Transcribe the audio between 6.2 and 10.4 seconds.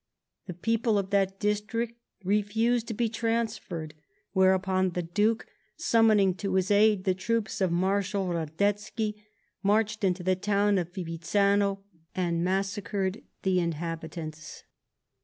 to his aid the troops of jMarshal Radetzky, marched into the